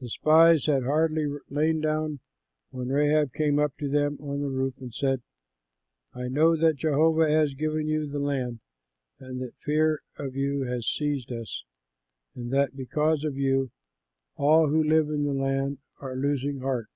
The 0.00 0.08
spies 0.08 0.66
had 0.66 0.82
hardly 0.82 1.28
lain 1.48 1.80
down 1.80 2.18
when 2.70 2.88
Rahab 2.88 3.32
came 3.32 3.60
up 3.60 3.76
to 3.76 3.88
them 3.88 4.18
on 4.20 4.40
the 4.40 4.48
roof 4.48 4.78
and 4.80 4.92
said, 4.92 5.22
"I 6.12 6.26
know 6.26 6.56
that 6.56 6.74
Jehovah 6.74 7.30
has 7.30 7.54
given 7.54 7.86
you 7.86 8.08
the 8.10 8.18
land 8.18 8.58
and 9.20 9.40
that 9.40 9.54
fear 9.62 10.02
of 10.18 10.34
you 10.34 10.62
has 10.62 10.88
seized 10.88 11.30
us 11.30 11.62
and 12.34 12.52
that 12.52 12.76
because 12.76 13.22
of 13.22 13.36
you 13.36 13.70
all 14.34 14.70
who 14.70 14.82
live 14.82 15.08
in 15.08 15.22
the 15.22 15.32
land 15.32 15.78
are 16.00 16.16
losing 16.16 16.58
heart. 16.58 16.88